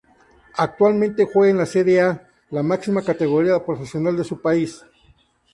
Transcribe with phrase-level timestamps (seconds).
[0.57, 4.83] Actualmente juega en la Serie A, la máxima categoría profesional del país.